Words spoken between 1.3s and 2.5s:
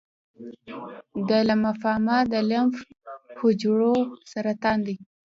لمفوما د